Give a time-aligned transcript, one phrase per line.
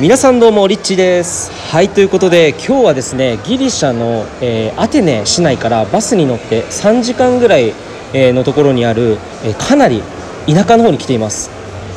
[0.00, 1.52] 皆さんどうもリッチです。
[1.70, 7.72] はいということで今日はですねギリシャの、えーアテネ市内からバスに乗って3時間ぐらい、
[8.12, 10.02] えーのところにある、えーかなり
[10.48, 11.48] 田舎の方に来ています、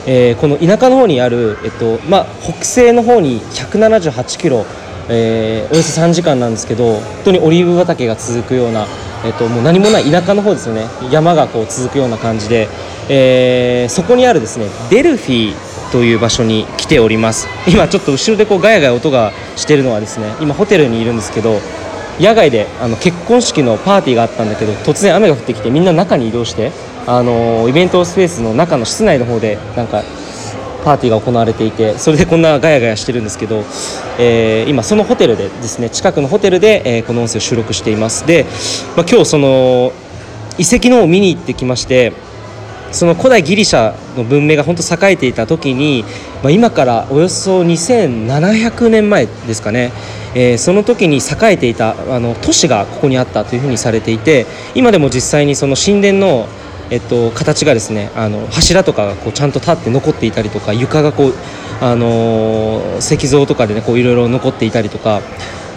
[0.06, 4.64] えーこの田舎の方にある、えっとまあ、北西の方に178キロ、
[5.10, 8.86] えーおよそ3時間なんですけど本当にオリーブ畑が続くような、
[9.26, 10.86] えっともう何もない田舎の方ですよね。
[11.12, 12.68] 山がこう続くような感じで、
[13.10, 17.48] えーそこにあるですねデルフィーという場所に来ております。
[17.68, 21.60] 今ちょっと後ろでこうガヤガヤ音がしてるのはですね今ホテルにいるんですけど
[22.20, 26.72] 野外であの結婚式のパーティーがあったんだけど突然雨が降ってきてみんな中に移動して
[27.06, 30.04] あのイベントスペースの中の室内の方でなんか
[30.84, 33.64] パーティーが行われていてそれでこんなガヤガヤしてるんですけど、
[34.20, 38.26] えー今そのホテルでですね近くのホテルで、えーこの音声を収録しています。
[38.26, 38.46] で、
[38.96, 39.92] まあ、今日その
[40.58, 42.14] 遺跡のを見に行ってきまして
[42.92, 46.04] その古代ギリシャの文明が本当栄えていた時に、
[46.44, 49.92] まあ、今からおよそ2700年前ですかね、
[50.36, 54.46] えーその時に栄えていたあの都市がここにあったというふうにされていて
[54.76, 56.48] 今でも実際にその神殿の、
[56.90, 61.34] えっと、形がですねあの柱とかがこうちゃんと立って残っていたりとか床がこう、
[61.82, 65.22] あのー石像とかでねいろいろ残っていたりとか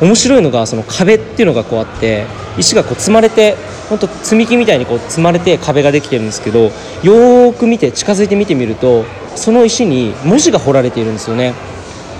[0.00, 2.26] 面白いのがその壁っていうのがこうあって
[2.58, 3.56] 石がこう積まれて
[3.90, 11.54] 本当積み木みたいにこう積まれて壁ができてるんですけどよーく見て近づいて見てみるとその石に文字が彫られているんですよね。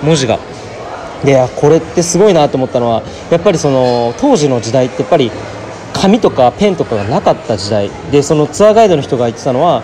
[0.02, 0.38] 文字が。
[1.24, 5.30] でこれってすごいなと思ったのはやっぱりその当時の時代ってやっぱり
[5.92, 7.90] 紙とかペンとかがなかった時代。
[8.10, 9.82] でそのツアーガイドの人が言ってたのは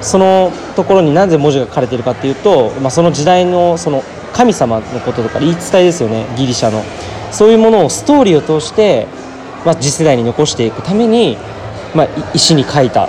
[0.00, 6.26] そのところになぜ文字が書かれてるかっていうと、まあ、その時代のその神様のこととか言い伝えですよね。
[6.36, 6.82] ギリシャの。
[7.32, 9.06] そういうものをストーリーを通して、
[9.64, 11.36] まあ、次世代に残していくために、
[11.94, 13.08] まあ、石に書いた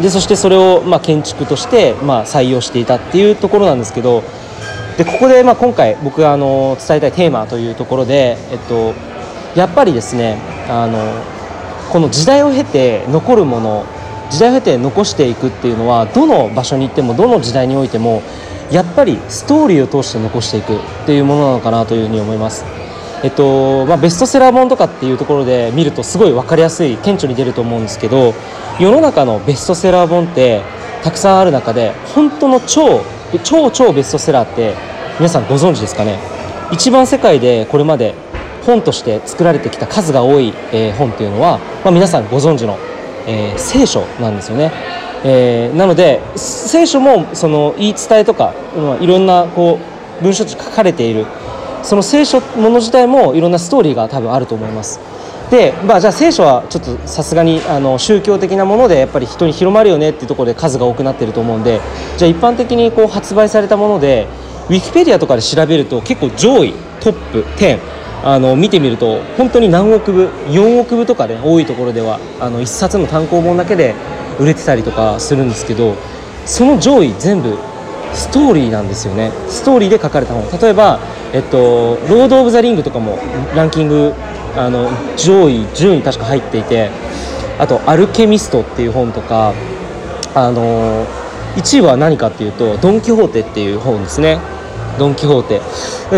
[0.00, 4.22] でそしてそれをまあ建築としてまあ採用していたっていうところなんですけど
[4.96, 8.94] でここでまあ今回僕があの伝えたいテーマというところで、えっと、
[9.56, 10.98] やっぱりですねあの
[11.90, 13.86] この時代を経て残るもの
[14.30, 18.22] 時代を経て残していくっていうのはどの場所に行ってもどの時代においても
[18.70, 22.87] やっぱりストーリーを通して残していくっていうものなのかなというふうに思います。
[23.24, 28.32] えっとまあ、ベストセラー本とかっていうところで見るとすごい分かりやすい顕著に出ると思うんですけど
[28.78, 30.62] 世の中のベストセラー本って
[31.02, 33.00] たくさんある中で本当の超
[33.42, 34.74] 超超ベストセラーって
[35.18, 36.18] 皆さんご存知ですかね？
[36.72, 38.14] 一番世界でこれまで
[38.64, 42.78] 本として作られてきた数が多い、えー本っていうのは、まあ、皆さんご存知の、
[43.26, 44.70] えー聖書なんですよね。
[45.24, 48.54] えーなので聖書もその言い伝えとか
[49.00, 49.80] いろんなこ
[50.20, 51.26] う文書として書かれている
[51.82, 55.00] その聖書もの自体もいろんなストーリーが多分あると思います。
[55.50, 61.80] で、まあ、じゃあ聖書はちょっとさすがにあの宗教的なものでやっぱり人に広まるよねっていうところで数が多くなってると思うんで
[62.18, 64.26] じゃあ一般的にこう発売されたもので
[64.68, 67.78] ウィキペディアとかで調べると結構上位トップ10
[68.24, 73.94] あの見てみると本当に何億部4億部とかで、多いところではあの1冊の単行本だけで
[74.38, 75.94] 売れてたりとかするんですけど
[76.44, 77.56] その上位全部
[78.12, 80.98] ストーリーなんですよねストーリーで書かれた本例えば、
[81.32, 83.18] えっと「ロード・オブ・ザ・リング」とかも
[83.54, 84.12] ランキング
[84.56, 86.90] あの上位10位に確か入っていて
[87.58, 89.52] あと「アルケミスト」っていう本とか
[90.34, 91.04] あの
[91.56, 94.38] 1位は何かっていうと「ドン・キホーテ」っていう本ですね。
[94.98, 95.60] ドン・キホーテ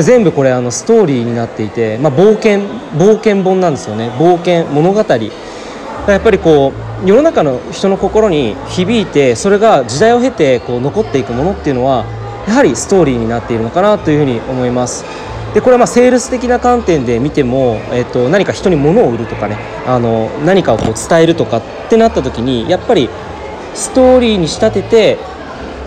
[0.00, 2.60] 全部これあのストーリーになっていて、まあ、冒険
[2.96, 4.10] 冒険本なんですよね。
[4.18, 5.04] 冒険物語。
[6.08, 6.72] やっぱりこ
[7.04, 12.04] う世の中の人の心に響いてそれが時代を経てこう残っていくものっていうのは
[12.46, 15.04] やはりストーリーになっているのかなというふうに思います。
[15.54, 23.08] でこれはまあセールス的な観点で見ても、えっと、何か人に物を売るとかねあの何かをこう伝えるとかってなった時にやっぱり
[23.74, 25.18] ストーリーに仕立てて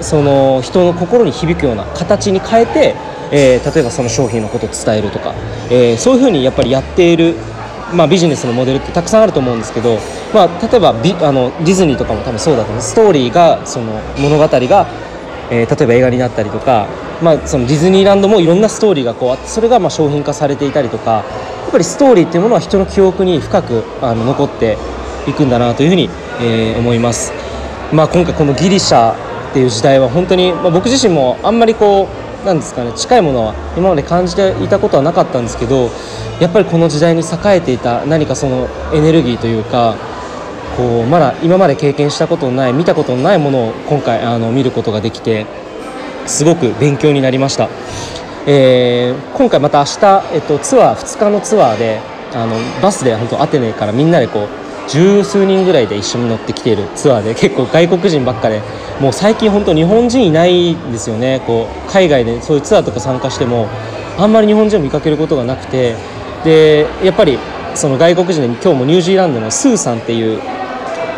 [0.02, 2.96] その人の心に響くような形に変えて、
[3.32, 5.34] えー例えばその商品のことを伝えるとか、
[5.72, 7.36] えーそういうふうにやっぱりやっている、
[7.94, 9.98] まあ、ビジネスのモデルってたくさんあると思うんですけど、
[10.34, 12.82] まあ、例えばビあのディズニーとかも多分そうだと思う。
[12.82, 14.88] ストーリーがその物語が、
[15.52, 16.88] えー例えば映画になったりとか、
[17.22, 21.24] まあ、そのディズニーランドもいろんなストーリーがこうあってそれがま商品化されていたりとかや
[21.68, 24.78] っぱりストーリーっていうものは人の記憶に深くあの残って
[25.28, 26.10] いくんだなというふうに、
[26.42, 27.32] えー思います。
[27.94, 32.08] まあ、今回このギリシャっていう時代は本当に、まあ、僕自身もあんまりこ
[32.44, 35.90] うなんですかね近いものは今まで感じていたことはなかったんですけど
[36.42, 39.96] やっぱりこの時代に栄えていた何かそのエネルギーというか
[40.78, 45.46] こうまだ今まで経験したことのない見たことのないものを今回あの見ることができて
[46.26, 47.70] すごく勉強になりました、
[48.48, 52.00] えー今回また明日、えっと、ツアー2日のツアーで
[52.34, 58.62] あのバスで本当アテネからみんなでこう十数人ぐらいで一緒に乗ってきているツアーで結構外国人ばっかで
[59.00, 61.42] もう最近本当日本人いないんですよね。
[61.48, 63.68] こう海外でそういうツアーとか参加しても
[64.18, 65.96] あんまり日本人を見かけることがなくて
[66.44, 67.40] でやっぱり
[67.76, 70.40] その外国人で今日もニュージーランドのスーさんっていう、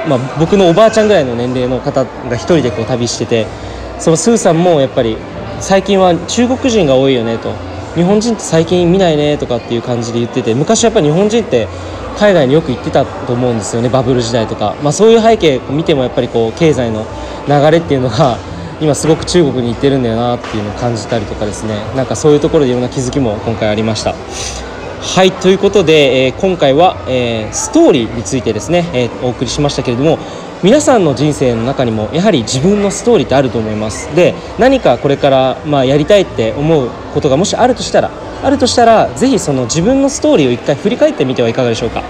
[0.08, 3.48] まあ、僕のおばあちゃんぐらいの年齢の方が一人でこう旅してて
[4.00, 5.18] そのスーさんもやっぱり
[5.60, 7.54] 最近は中国人が多いよねと。
[7.96, 11.68] 日本人って最近見ないねとかっていう感じで言ってて昔やっぱり日本人って
[12.18, 17.06] 海外によく行ってたと思うんですよねバブル時代とか、まあ、そういう背景を見てもやっぱりこう経済の
[17.48, 18.38] 流れっていうのが
[18.82, 21.76] 今すごく中国に行ってるんだよなっていうのを感じたりとかですね。
[21.96, 24.14] なんかそういうところでいろんな気づきも今回ありました。
[25.06, 30.18] はいということで、えー、今回は、えー、ストーリーについてですね、えー、お送りしましたけれども
[30.62, 34.14] 皆さんの人生の中にもやはり自分のストーリーってあると思います。
[34.16, 38.12] で何かこれから、まあ、やりたいって思うことがもしあるとしたら
[38.44, 42.04] あるとしたらぜひその自分のストーリーを一回振り返ってみてはいかがでしょうか、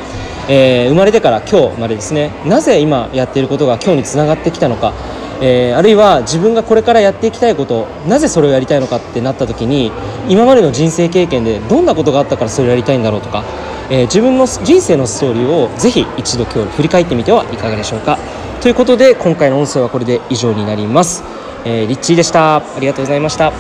[0.49, 4.93] え、生まれてから今日までですねなぜ今やっていることが今日につながってきたのか。
[5.41, 9.91] えー、あるいは自分がこれからやっていきたいことなぜそれをやりたいのかってなった時に
[10.29, 13.43] 今までの人生経験でどんなことがあったからそれをやりたいんだろうとか、
[13.89, 18.17] えー、自分の人生のストーリーをぜひ一度今日振り返ってみてはいかがでしょうか。
[18.61, 21.23] ということで今回の音声はこれで以上になります、
[21.65, 22.55] えー、リッチーでした。
[22.55, 23.51] ありがとうございました。